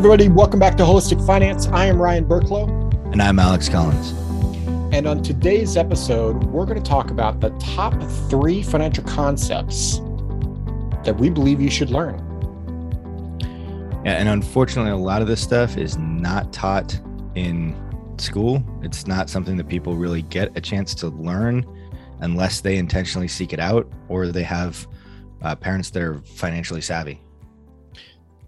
[0.00, 0.30] everybody.
[0.30, 1.66] Welcome back to Holistic Finance.
[1.66, 2.70] I am Ryan Burklo.
[3.12, 4.12] And I'm Alex Collins.
[4.94, 7.92] And on today's episode, we're going to talk about the top
[8.30, 9.98] three financial concepts
[11.04, 12.16] that we believe you should learn.
[14.02, 16.98] Yeah, and unfortunately, a lot of this stuff is not taught
[17.34, 17.76] in
[18.16, 18.64] school.
[18.82, 21.62] It's not something that people really get a chance to learn
[22.20, 24.88] unless they intentionally seek it out or they have
[25.42, 27.20] uh, parents that are financially savvy.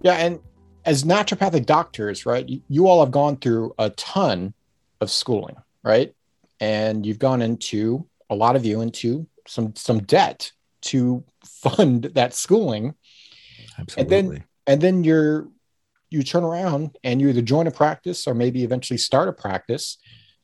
[0.00, 0.40] Yeah, and
[0.84, 4.54] as naturopathic doctors, right, you, you all have gone through a ton
[5.00, 6.14] of schooling, right?
[6.60, 12.34] And you've gone into a lot of you into some some debt to fund that
[12.34, 12.94] schooling.
[13.78, 14.00] Absolutely.
[14.00, 15.48] And then and then you're
[16.10, 19.96] you turn around and you either join a practice or maybe eventually start a practice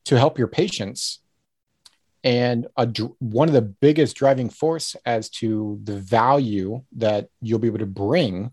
[0.07, 1.21] to help your patients
[2.25, 2.87] and a,
[3.19, 7.87] one of the biggest driving force as to the value that you'll be able to
[7.87, 8.51] bring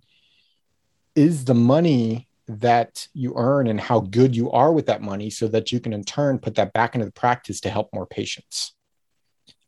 [1.16, 5.48] is the money that you earn and how good you are with that money so
[5.48, 8.76] that you can in turn put that back into the practice to help more patients.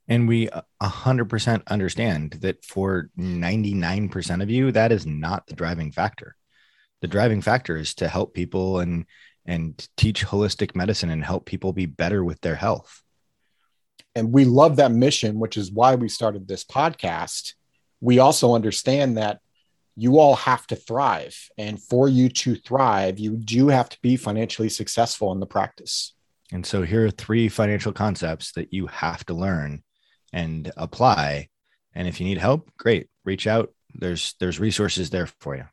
[0.08, 5.92] And we uh, 100% understand that for 99% of you that is not the driving
[5.92, 6.36] factor.
[7.02, 9.06] The driving factor is to help people and
[9.46, 13.02] and teach holistic medicine and help people be better with their health.
[14.14, 17.54] And we love that mission which is why we started this podcast.
[18.02, 19.40] We also understand that
[19.98, 21.50] you all have to thrive.
[21.58, 26.14] And for you to thrive, you do have to be financially successful in the practice.
[26.52, 29.84] And so here are three financial concepts that you have to learn
[30.32, 31.50] and apply.
[31.96, 33.74] And if you need help, great, reach out.
[33.96, 35.66] There's there's resources there for you.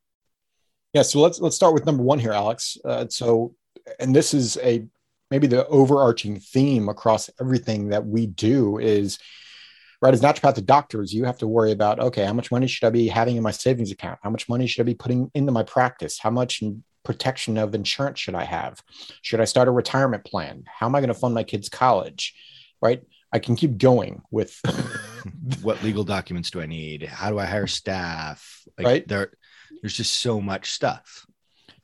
[0.94, 2.78] Yeah, so let's let's start with number one here, Alex.
[2.82, 3.54] Uh, so,
[4.00, 4.86] and this is a
[5.30, 9.18] maybe the overarching theme across everything that we do is
[10.04, 10.14] right?
[10.14, 11.12] As naturopathic doctors.
[11.12, 13.50] You have to worry about okay how much money should i be having in my
[13.50, 14.20] savings account?
[14.22, 16.18] How much money should i be putting into my practice?
[16.18, 16.62] How much
[17.04, 18.80] protection of insurance should i have?
[19.22, 20.64] Should i start a retirement plan?
[20.66, 22.34] How am i going to fund my kids college
[22.84, 23.02] right?
[23.32, 24.60] I can keep going with
[25.62, 27.02] what legal documents do i need?
[27.02, 28.62] How do i hire staff?
[28.78, 29.08] Like right.
[29.08, 29.32] there
[29.80, 31.26] there's just so much stuff.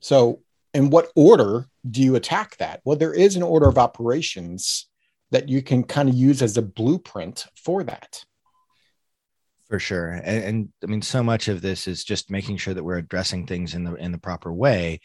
[0.01, 0.43] So
[0.73, 2.83] in what order do you attack that?
[2.85, 4.90] Well there is an order of operations
[5.31, 8.25] that you can kind of use as a blueprint for that.
[9.69, 10.11] For sure.
[10.11, 13.47] And, and, i mean so much of this is just making sure that we're addressing
[13.47, 15.01] things in the in the proper way.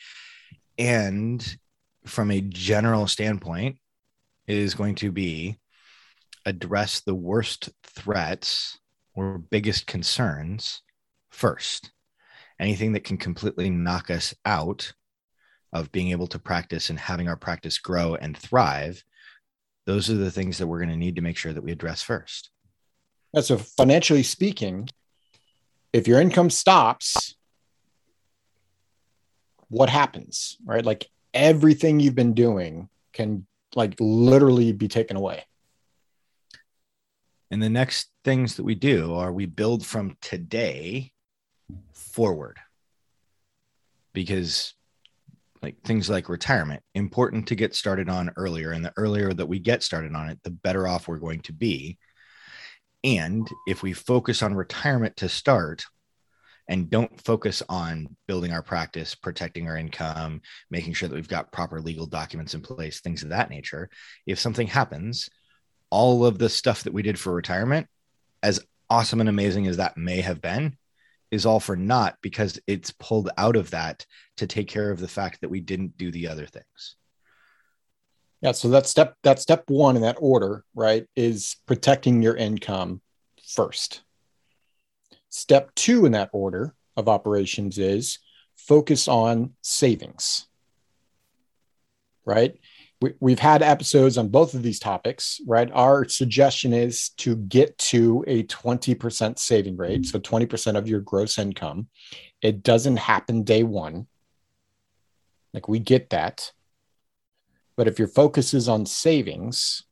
[0.78, 1.58] And
[2.06, 3.78] from a general standpoint
[4.48, 5.58] is going to be
[6.46, 8.80] address the worst threats
[9.14, 10.82] or biggest concerns
[11.30, 11.92] first.
[12.60, 14.94] Anything that can completely knock us out
[15.74, 19.04] of being able to practice and having our practice grow and thrive
[19.86, 22.02] those are the things that we're going to need to make sure that we address
[22.02, 22.50] first.
[23.34, 24.90] Yeah, so financially speaking,
[25.94, 27.36] if your income stops,
[29.70, 30.58] what happens?
[30.66, 30.86] Right?
[30.86, 35.44] Like everything you've been doing can like literally be taken away.
[37.52, 41.12] And the next things that we do are we build from today
[41.94, 42.58] forward.
[44.14, 44.74] Because
[45.66, 49.58] like things like retirement important to get started on earlier and the earlier that we
[49.58, 51.98] get started on it the better off we're going to be.
[53.04, 55.86] And if we focus on retirement to start
[56.68, 61.52] and don't focus on building our practice protecting our income making sure that we've got
[61.52, 63.90] proper legal documents in place things of that nature
[64.26, 65.30] if something happens
[65.92, 67.86] all of the stuff that we did for retirement
[68.42, 68.60] as
[68.90, 70.76] awesome and amazing as that may have been
[71.36, 74.06] is all for naught because it's pulled out of that
[74.38, 76.96] to take care of the fact that we didn't do the other things.
[78.42, 83.02] Yeah, so that step that step 1 in that order, right, is protecting your income
[83.48, 84.02] first.
[85.30, 88.20] Step 2 in that order of operations is
[88.56, 90.48] focus on savings.
[92.26, 92.58] Right?
[93.02, 95.70] We, have had episodes on both of these topics, right?
[95.74, 100.06] Our suggestion is to get to a 20% saving rate.
[100.06, 101.88] So 20% of your gross income.
[102.42, 104.08] It doesn't happen day one.
[105.54, 106.52] Like we get that.
[107.76, 109.84] But if your focus is on savings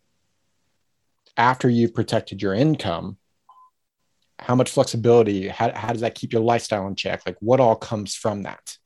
[1.36, 3.18] after you've protected your income,
[4.40, 7.22] how much flexibility, how, how does that keep your lifestyle in check?
[7.26, 8.78] Like what all comes from that?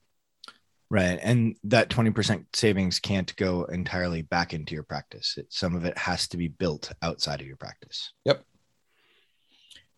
[0.90, 1.20] Right.
[1.22, 5.36] And that 20% savings can't go entirely back into your practice.
[5.38, 8.14] It, some of it has to be built outside of your practice.
[8.24, 8.44] Yep.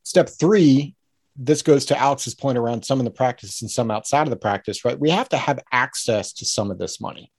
[0.02, 0.96] Step three,
[1.36, 4.36] this goes to Alex's point around some in the practice and some outside of the
[4.36, 5.00] practice, right?
[5.00, 7.32] We have to have access to some of this money,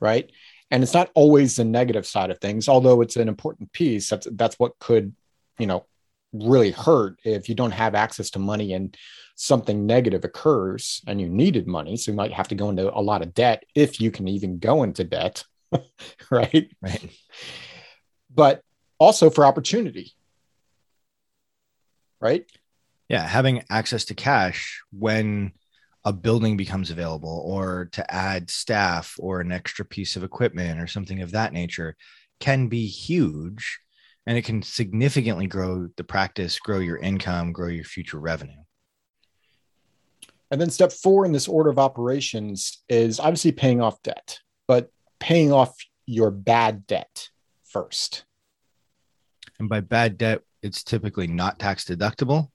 [0.00, 0.30] right?
[0.70, 4.10] And it's not always the negative side of things, although it's an important piece.
[4.10, 5.14] That's that's what could,
[5.58, 5.86] you know,
[6.34, 8.96] really hurt if you don't have access to money and
[9.36, 11.96] something negative occurs and you needed money.
[11.96, 14.58] So you might have to go into a lot of debt if you can even
[14.58, 15.44] go into debt.
[16.30, 16.70] right.
[16.80, 17.10] Right.
[18.32, 18.62] But
[18.98, 20.12] also for opportunity.
[22.20, 22.44] Right.
[23.08, 23.26] Yeah.
[23.26, 25.52] Having access to cash when
[26.04, 30.86] a building becomes available or to add staff or an extra piece of equipment or
[30.86, 31.96] something of that nature
[32.40, 33.80] can be huge
[34.26, 38.62] and it can significantly grow the practice, grow your income, grow your future revenue.
[40.50, 44.90] And then step four in this order of operations is obviously paying off debt, but
[45.18, 45.74] paying off
[46.06, 47.28] your bad debt
[47.64, 48.24] first.
[49.58, 52.50] And by bad debt, it's typically not tax deductible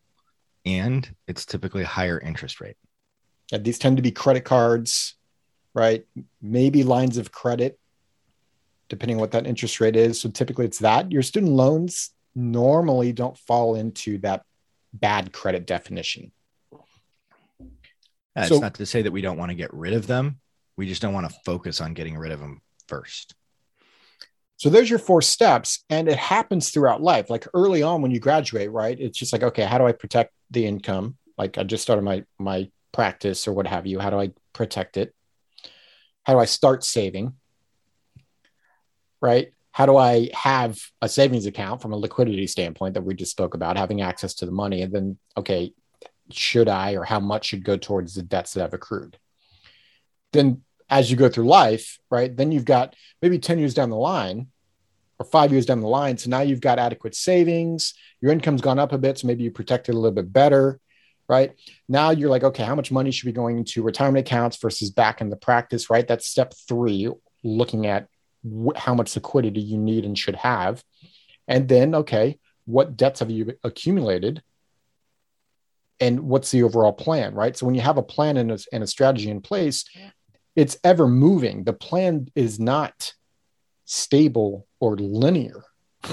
[0.66, 2.77] and it's typically a higher interest rate.
[3.51, 5.16] And these tend to be credit cards,
[5.74, 6.06] right?
[6.42, 7.80] Maybe lines of credit
[8.90, 10.20] depending on what that interest rate is.
[10.20, 11.12] So typically it's that.
[11.12, 14.44] Your student loans normally don't fall into that
[14.94, 16.32] bad credit definition.
[18.36, 20.40] That's so, not to say that we don't want to get rid of them.
[20.78, 23.36] We just don't want to focus on getting rid of them first.
[24.58, 27.30] So there's your four steps, and it happens throughout life.
[27.30, 29.00] Like early on when you graduate, right?
[29.00, 31.18] It's just like, okay, how do I protect the income?
[31.38, 34.00] Like I just started my my practice or what have you.
[34.00, 35.14] How do I protect it?
[36.26, 37.34] How do I start saving?
[39.21, 39.54] Right?
[39.71, 43.54] How do I have a savings account from a liquidity standpoint that we just spoke
[43.54, 44.81] about, having access to the money?
[44.81, 45.74] And then, okay,
[46.31, 49.18] should I or how much should go towards the debts that I've accrued?
[50.33, 53.95] Then, as you go through life, right, then you've got maybe 10 years down the
[53.95, 54.48] line
[55.19, 56.18] or five years down the line.
[56.18, 59.19] So now you've got adequate savings, your income's gone up a bit.
[59.19, 60.80] So maybe you protect it a little bit better
[61.30, 61.54] right?
[61.88, 65.21] Now you're like, okay, how much money should be going into retirement accounts versus back
[65.21, 66.06] in the practice, right?
[66.06, 67.10] That's step three,
[67.44, 68.07] looking at
[68.44, 70.84] wh- how much liquidity you need and should have.
[71.48, 74.44] And then, okay, what debts have you accumulated?
[76.00, 77.58] And what's the overall plan, right?
[77.58, 79.84] So when you have a plan and a, and a strategy in place,
[80.56, 81.64] it's ever moving.
[81.64, 83.14] The plan is not
[83.86, 85.64] stable or linear.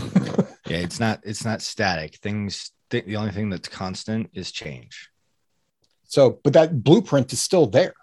[0.67, 2.17] yeah, it's not it's not static.
[2.17, 5.11] Things th- the only thing that's constant is change.
[6.05, 7.95] So, but that blueprint is still there.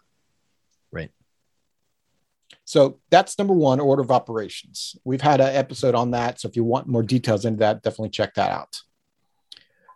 [2.66, 4.96] So that's number one, order of operations.
[5.04, 6.40] We've had an episode on that.
[6.40, 8.80] So if you want more details into that, definitely check that out.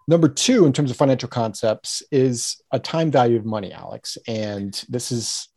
[0.08, 4.18] Number two, in terms of financial concepts, is a time value of money, Alex.
[4.28, 5.50] And this is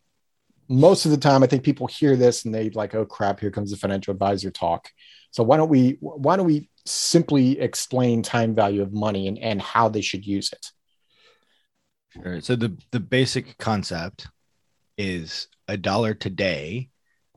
[0.68, 3.50] most of the time, I think people hear this and they like, oh crap, here
[3.50, 4.88] comes the financial advisor talk.
[5.32, 9.60] So why don't we why don't we simply explain time value of money and, and
[9.62, 10.66] how they should use it?
[12.10, 12.40] Sure.
[12.40, 14.26] So the the basic concept
[14.98, 16.90] is a dollar today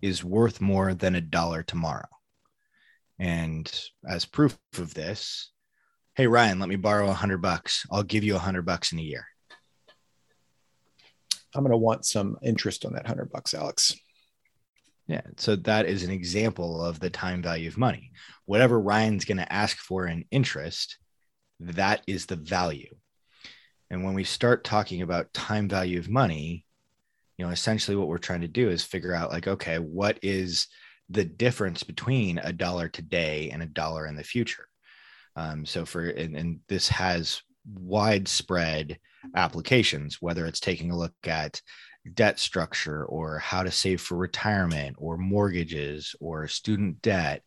[0.03, 2.09] is worth more than a dollar tomorrow.
[3.17, 3.71] And
[4.05, 5.49] as proof of this,
[6.15, 7.85] hey Ryan, let me borrow a hundred bucks.
[7.89, 9.25] I'll give you a hundred bucks in a year.
[11.55, 13.95] I'm going to want some interest on that hundred bucks, Alex.
[15.07, 15.21] Yeah.
[15.37, 18.11] So that is an example of the time value of money.
[18.45, 20.97] Whatever Ryan's going to ask for in interest,
[21.61, 22.93] that is the value.
[23.89, 26.65] And when we start talking about time value of money,
[27.37, 30.67] you know essentially what we're trying to do is figure out like okay what is
[31.09, 34.67] the difference between a dollar today and a dollar in the future?
[35.35, 38.99] Um, so for and, and this has widespread
[39.35, 41.61] applications whether it's taking a look at
[42.13, 47.41] debt structure or how to save for retirement or mortgages or student debt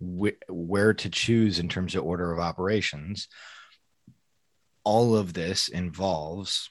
[0.00, 3.28] wh- where to choose in terms of order of operations.
[4.82, 6.70] All of this involves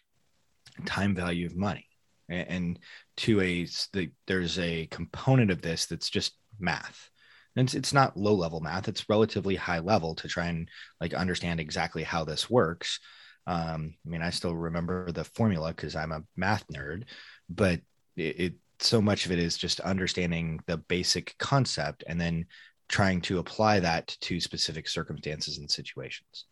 [0.85, 1.87] time value of money
[2.29, 2.79] and
[3.17, 7.09] to a the, there's a component of this that's just math.
[7.55, 11.13] And it's, it's not low level math it's relatively high level to try and like
[11.13, 12.99] understand exactly how this works.
[13.45, 17.03] Um, i mean i still remember the formula because i'm a math nerd
[17.49, 17.81] but
[18.15, 22.45] it, it so much of it is just understanding the basic concept and then
[22.89, 26.45] trying to apply that to specific circumstances and situations.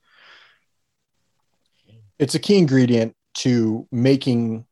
[2.19, 4.65] It's a key ingredient to making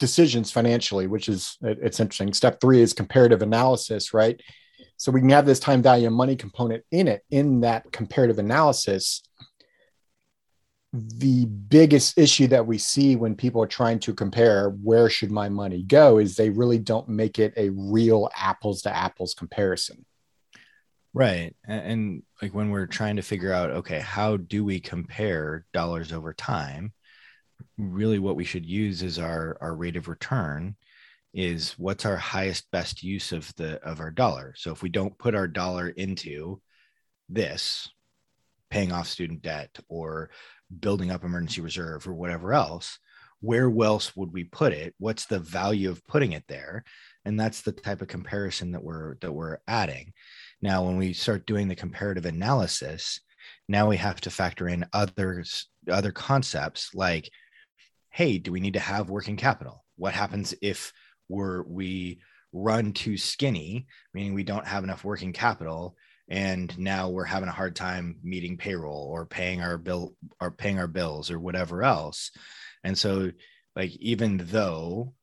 [0.00, 2.32] decisions financially, which is it's interesting.
[2.32, 4.40] Step three is comparative analysis, right?
[4.96, 8.38] So we can have this time value of money component in it, in that comparative
[8.38, 9.22] analysis.
[10.92, 15.48] The biggest issue that we see when people are trying to compare where should my
[15.48, 20.04] money go is they really don't make it a real apples to apples comparison.
[21.14, 21.54] Right.
[21.66, 26.12] And, and like when we're trying to figure out, okay, how do we compare dollars
[26.12, 26.92] over time?
[27.78, 30.76] Really what we should use is our our rate of return
[31.32, 34.54] is what's our highest best use of the of our dollar.
[34.56, 36.60] So if we don't put our dollar into
[37.28, 37.88] this
[38.70, 40.30] paying off student debt or
[40.78, 42.98] building up emergency reserve or whatever else
[43.42, 44.94] where else would we put it?
[44.98, 46.84] What's the value of putting it there?
[47.24, 50.12] And that's the type of comparison that we're that we're adding.
[50.60, 53.20] Now when we start doing the comparative analysis
[53.68, 57.30] now we have to factor in others other concepts like
[58.10, 59.84] hey do we need to have working capital?
[59.96, 60.92] What happens if
[61.28, 62.20] we're we
[62.52, 65.96] run too skinny meaning we don't have enough working capital
[66.28, 70.78] and now we're having a hard time meeting payroll or paying our bill or paying
[70.78, 72.30] our bills or whatever else?
[72.84, 73.32] And so
[73.76, 75.14] like even though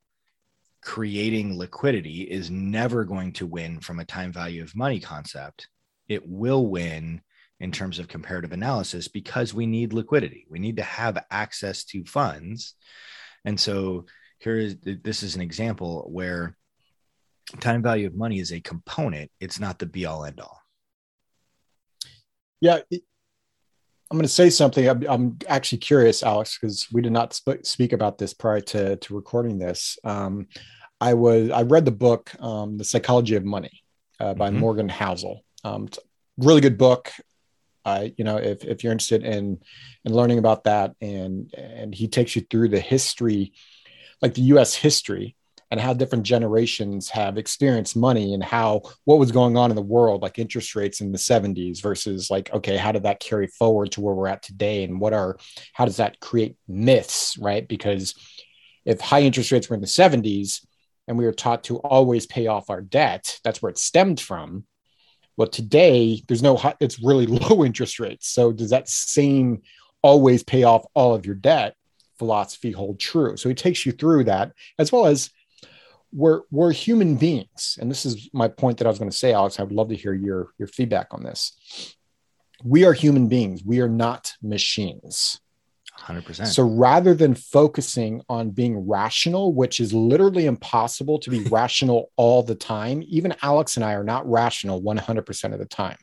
[0.81, 5.67] creating liquidity is never going to win from a time value of money concept
[6.07, 7.21] it will win
[7.59, 12.03] in terms of comparative analysis because we need liquidity we need to have access to
[12.05, 12.75] funds
[13.45, 14.05] and so
[14.39, 16.55] here is this is an example where
[17.59, 20.61] time value of money is a component it's not the be all end all
[22.61, 24.87] yeah, I'm going to say something.
[24.87, 28.95] I'm, I'm actually curious, Alex, because we did not sp- speak about this prior to,
[28.95, 29.97] to recording this.
[30.03, 30.47] Um,
[30.99, 33.83] I was I read the book, um, The Psychology of Money,
[34.19, 34.59] uh, by mm-hmm.
[34.59, 35.41] Morgan Housel.
[35.63, 35.89] Um,
[36.37, 37.11] really good book.
[37.87, 39.57] Uh, you know, if, if you're interested in
[40.03, 43.53] in learning about that, and and he takes you through the history,
[44.21, 44.75] like the U.S.
[44.75, 45.37] history
[45.71, 49.81] and how different generations have experienced money and how what was going on in the
[49.81, 53.91] world like interest rates in the 70s versus like okay how did that carry forward
[53.91, 55.37] to where we're at today and what are
[55.73, 58.15] how does that create myths right because
[58.85, 60.65] if high interest rates were in the 70s
[61.07, 64.65] and we were taught to always pay off our debt that's where it stemmed from
[65.37, 68.27] well today there's no it's really low interest rates.
[68.27, 69.61] So does that same
[70.01, 71.75] always pay off all of your debt?
[72.19, 73.37] Philosophy hold true.
[73.37, 75.29] So he takes you through that as well as
[76.11, 77.77] we're we're human beings.
[77.79, 79.89] And this is my point that i was going to say alex i would love
[79.89, 81.95] to hear your your feedback on this.
[82.63, 83.63] We are human beings.
[83.63, 85.39] We are not machines
[85.99, 92.11] 100% so rather than focusing on being rational which is literally impossible to be rational
[92.15, 95.97] all the time even alex and i are not rational 100% of the time.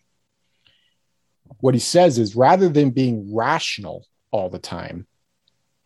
[1.61, 5.07] What he says is rather than being rational all the time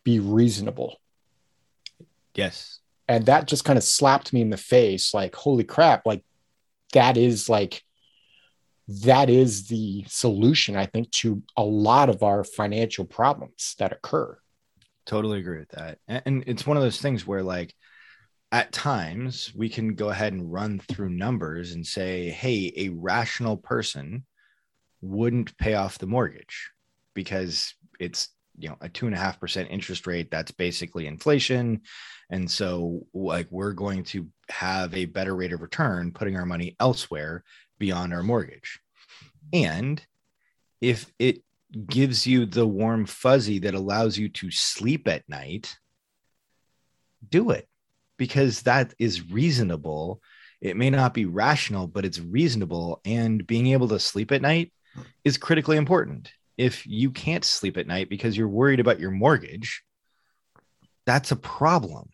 [0.04, 1.00] be reasonable.
[2.34, 2.80] Yes.
[3.08, 6.24] And that just kind of slapped me in the face like holy crap like
[6.92, 7.82] that is like
[8.88, 14.38] that is the solution i think to a lot of our financial problems that occur.
[15.06, 15.98] Totally agree with that.
[16.06, 17.74] And it's one of those things where like
[18.52, 23.56] at times we can go ahead and run through numbers and say hey a rational
[23.56, 24.24] person
[25.00, 26.70] wouldn't pay off the mortgage
[27.14, 28.28] because it's
[28.58, 31.80] you know a two and a half percent interest rate that's basically inflation.
[32.30, 36.76] And so like we're going to have a better rate of return putting our money
[36.80, 37.44] elsewhere
[37.78, 38.80] beyond our mortgage.
[39.52, 40.04] And
[40.80, 41.42] if it
[41.86, 45.76] gives you the warm fuzzy that allows you to sleep at night
[47.28, 47.68] do it
[48.16, 50.22] because that is reasonable.
[50.60, 54.72] It may not be rational but it's reasonable and being able to sleep at night
[55.24, 56.32] is critically important.
[56.56, 59.84] If you can't sleep at night because you're worried about your mortgage,
[61.06, 62.08] that's a problem.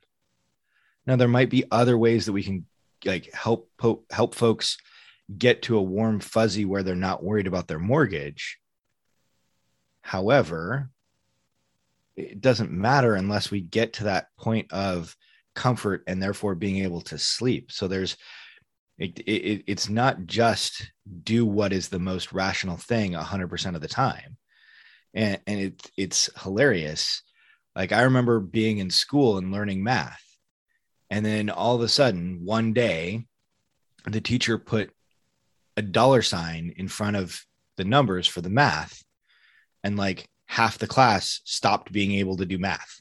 [1.07, 2.67] Now there might be other ways that we can
[3.05, 3.71] like help
[4.11, 4.79] help folks
[5.37, 8.59] get to a warm fuzzy where they're not worried about their mortgage.
[10.03, 10.91] However,
[12.17, 15.17] it doesn't matter unless we get to that point of
[15.55, 17.73] comfort and therefore being able to sleep.
[17.73, 18.17] So there's
[18.99, 20.93] it, it, it's not just
[21.25, 24.37] do what is the most rational thing 100% of the time.
[25.15, 27.23] And, and it, it's hilarious.
[27.75, 30.23] Like I remember being in school and learning math.
[31.11, 33.27] And then all of a sudden, one day,
[34.07, 34.91] the teacher put
[35.77, 37.45] a dollar sign in front of
[37.77, 39.03] the numbers for the math.
[39.83, 43.01] And like half the class stopped being able to do math.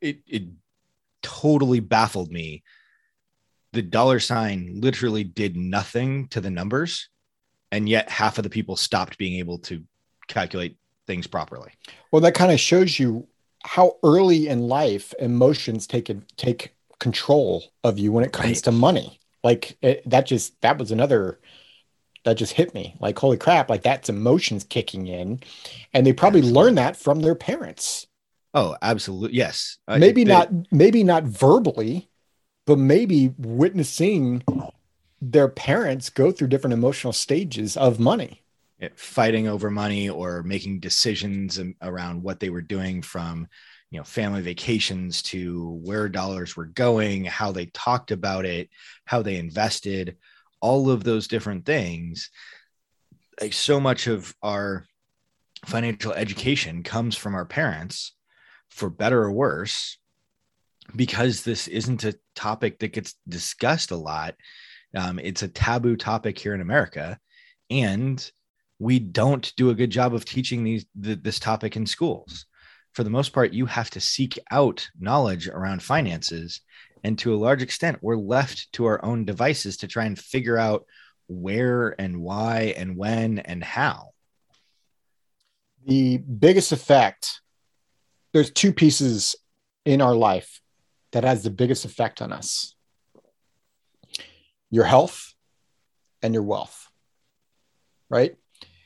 [0.00, 0.44] It, it
[1.22, 2.62] totally baffled me
[3.72, 7.08] the dollar sign literally did nothing to the numbers
[7.72, 9.82] and yet half of the people stopped being able to
[10.28, 11.70] calculate things properly
[12.10, 13.26] well that kind of shows you
[13.64, 18.64] how early in life emotions take take control of you when it comes right.
[18.64, 21.38] to money like it, that just that was another
[22.24, 22.96] that just hit me.
[22.98, 25.40] Like holy crap like that's emotions kicking in.
[25.94, 26.62] And they probably absolutely.
[26.62, 28.08] learn that from their parents.
[28.52, 29.78] Oh absolutely yes.
[29.86, 32.10] Uh, maybe uh, not maybe not verbally
[32.66, 34.42] but maybe witnessing
[35.22, 38.42] their parents go through different emotional stages of money.
[38.96, 43.46] Fighting over money or making decisions around what they were doing from
[43.90, 48.68] you know family vacations to where dollars were going how they talked about it
[49.04, 50.16] how they invested
[50.60, 52.30] all of those different things.
[53.40, 54.84] Like so much of our
[55.64, 58.14] financial education comes from our parents
[58.70, 59.98] for better or worse
[60.94, 64.34] because this isn't a topic that gets discussed a lot.
[64.96, 67.18] Um, it's a taboo topic here in america
[67.68, 68.30] and
[68.78, 72.46] we don't do a good job of teaching these th- this topic in schools
[72.96, 76.62] for the most part you have to seek out knowledge around finances.
[77.04, 80.56] And to a large extent we're left to our own devices to try and figure
[80.56, 80.86] out
[81.28, 84.12] where and why and when and how.
[85.84, 87.42] The biggest effect
[88.32, 89.36] there's two pieces
[89.84, 90.62] in our life
[91.12, 92.74] that has the biggest effect on us.
[94.70, 95.34] Your health
[96.22, 96.88] and your wealth
[98.08, 98.34] right?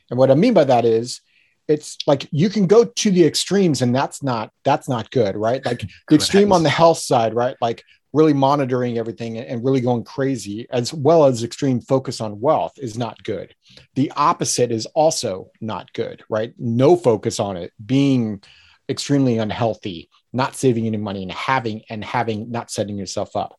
[0.09, 1.21] And what i mean by that is
[1.67, 5.65] it's like you can go to the extremes and that's not that's not good right
[5.65, 10.03] like the extreme on the health side right like really monitoring everything and really going
[10.03, 13.55] crazy, as well as extreme focus on wealth, is not good.
[13.95, 16.53] The opposite is also not good, right?
[16.57, 18.41] No focus on it, being
[18.89, 23.57] extremely unhealthy, not saving any money, and having and having not setting yourself up.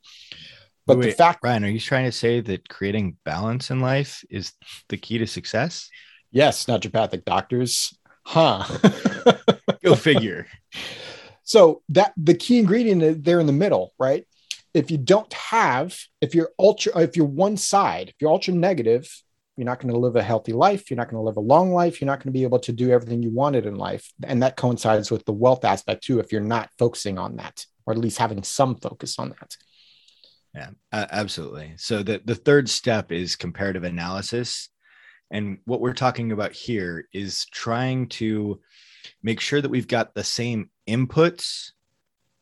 [0.87, 4.25] But Wait, the fact, Ryan, are you trying to say that creating balance in life
[4.29, 4.53] is
[4.89, 5.89] the key to success?
[6.33, 8.65] Yes, naturopathic doctors, huh?
[9.85, 10.47] Go figure.
[11.45, 14.27] So that the key ingredient there in the middle, right?
[14.75, 19.09] if you don't have, if you're ultra, if you're one side, if you're ultra negative,
[19.57, 20.91] you're not going to live a healthy life.
[20.91, 22.01] You're not going to live a long life.
[22.01, 24.11] You're not going to be able to do everything you wanted in life.
[24.25, 27.93] And that coincides with the wealth aspect too, if you're not focusing on that, or
[27.93, 29.57] at least having some focus on that.
[30.55, 31.75] Yeah, absolutely.
[31.77, 34.71] So the, the third step is comparative analysis.
[35.33, 38.61] And what we're talking about here is trying to
[39.23, 41.71] make sure that we've got the same inputs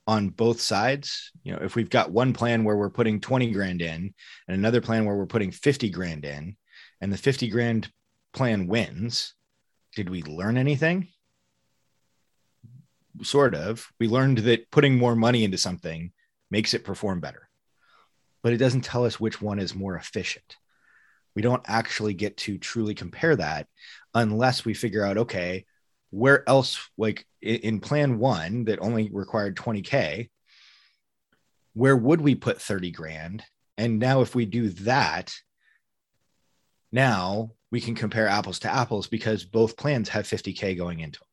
[0.09, 1.31] on both sides.
[1.45, 4.13] You know, if we've got one plan where we're putting 20 grand in
[4.49, 6.57] and another plan where we're putting 50 grand in,
[7.01, 7.91] and the 50 grand
[8.35, 9.35] plan wins,
[9.95, 11.09] did we learn anything?
[13.23, 13.87] Sort of.
[14.01, 16.13] We learned that putting more money into something
[16.51, 17.49] makes it perform better,
[18.43, 20.57] but it doesn't tell us which one is more efficient.
[21.35, 23.67] We don't actually get to truly compare that
[24.15, 25.65] unless we figure out, okay,
[26.11, 30.29] where else like in plan one that only required 20k
[31.73, 33.45] where would we put 30 grand?
[33.79, 35.33] And now if we do that
[36.93, 41.27] now we can compare apples to apples because both plans have 50k going into them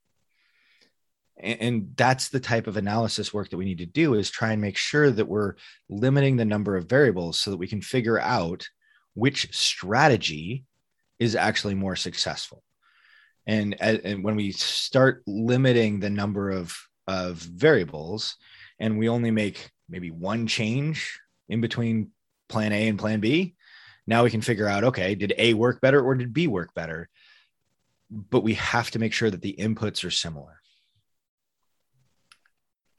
[1.39, 4.61] and that's the type of analysis work that we need to do is try and
[4.61, 5.53] make sure that we're
[5.89, 8.67] limiting the number of variables so that we can figure out
[9.17, 10.63] which strategy
[11.17, 12.61] is actually more successful.
[13.47, 16.77] And, and when we start limiting the number of
[17.07, 18.35] of variables
[18.79, 22.11] and we only make maybe one change in between
[22.49, 23.55] plan a and plan b
[24.05, 27.09] now we can figure out okay did a work better or did b work better?
[28.11, 30.59] But we have to make sure that the inputs are similar.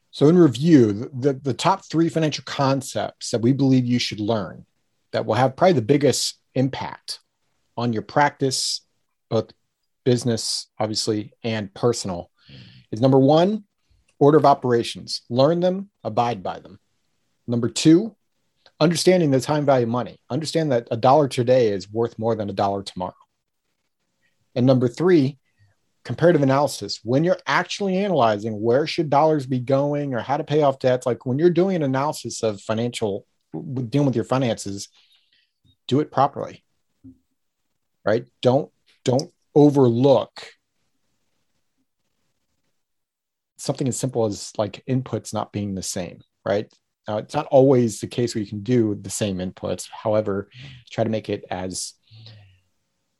[0.09, 4.65] So in review the, the top three financial concepts that we believe you should learn
[5.11, 7.19] that will have probably the biggest impact
[7.77, 8.81] on your practice
[9.29, 9.51] both
[10.03, 12.31] business, obviously, and personal
[12.91, 13.63] is number one,
[14.17, 15.21] order of operations.
[15.29, 16.79] Learn them, abide by them.
[17.47, 18.15] Number two,
[18.79, 20.19] understanding the time value of money.
[20.29, 23.13] Understand that a dollar today is worth more than a dollar tomorrow.
[24.55, 25.37] And number three,
[26.03, 26.99] comparative analysis.
[27.03, 31.05] When you're actually analyzing where should dollars be going or how to pay off debts,
[31.05, 34.89] like when you're doing an analysis of financial, dealing with your finances,
[35.87, 36.63] do it properly.
[38.05, 38.25] Right?
[38.41, 38.71] Don't
[39.05, 40.51] don't overlook
[43.57, 46.71] something as simple as like inputs not being the same, right?
[47.07, 49.89] Now, it's not always the case where you can do the same inputs.
[49.91, 50.49] However,
[50.91, 51.93] try to make it as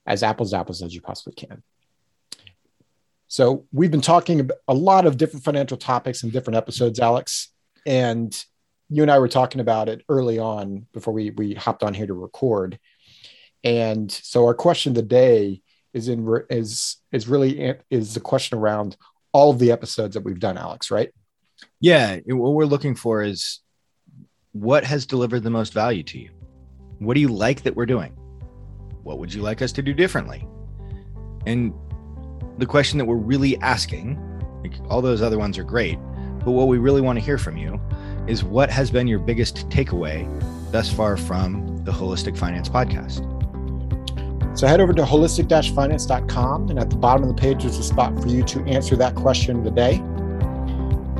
[0.06, 1.62] as apples to apples as you possibly can.
[3.28, 7.52] So we've been talking a lot of different financial topics in different episodes, Alex,
[7.86, 8.34] and
[8.90, 12.08] you and I were talking about it early on before we we hopped on here
[12.08, 12.80] to record.
[13.64, 15.62] And so our question today
[15.94, 18.98] is in is is really is the question around
[19.32, 20.90] all of the episodes that we've done, Alex.
[20.90, 21.12] Right?
[21.80, 22.18] Yeah.
[22.26, 23.60] What we're looking for is
[24.54, 26.32] what has delivered the most value to you.
[26.98, 28.12] What do you like that we're doing?
[29.04, 30.48] What would you like us to do differently?
[31.46, 31.74] And
[32.58, 34.20] the question that we're really asking,
[34.64, 35.98] like all those other ones are great,
[36.44, 37.80] but what we really want to hear from you
[38.30, 40.28] is what has been your biggest takeaway
[40.72, 43.26] thus far from the Holistic Finance Podcast?
[44.58, 48.16] So head over to holistic-finance.com, and at the bottom of the page, there's a spot
[48.22, 50.00] for you to answer that question of the day.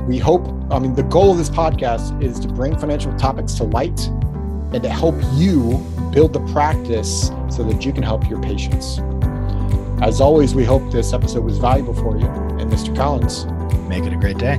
[0.06, 3.64] We hope, I mean, the goal of this podcast is to bring financial topics to
[3.64, 4.06] light
[4.72, 9.00] and to help you build the practice so that you can help your patients.
[10.00, 12.26] As always, we hope this episode was valuable for you.
[12.26, 12.94] And Mr.
[12.94, 13.46] Collins,
[13.88, 14.58] make it a great day.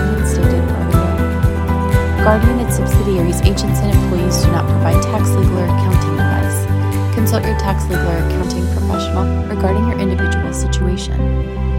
[2.23, 7.15] Guardian, its subsidiaries, agents, and employees do not provide tax, legal, or accounting advice.
[7.15, 11.17] Consult your tax, legal, or accounting professional regarding your individual situation.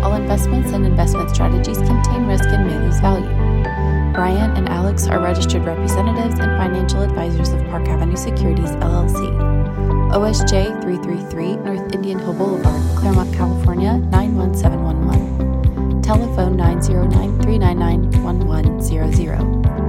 [0.03, 3.31] All investments and investment strategies contain risk and may lose value.
[4.13, 9.23] Brian and Alex are registered representatives and financial advisors of Park Avenue Securities, LLC.
[10.11, 16.03] OSJ 333 North Indian Hill Boulevard, Claremont, California 91711.
[16.03, 19.82] Telephone 909 399 1100.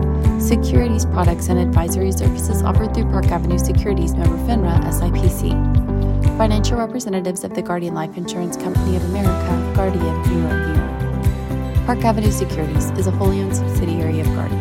[0.43, 5.53] Securities products and advisory services offered through Park Avenue Securities member FINRA SIPC.
[6.37, 10.75] Financial representatives of the Guardian Life Insurance Company of America, Guardian, New York.
[11.85, 14.59] Park Avenue Securities is a wholly owned subsidiary of Guardian.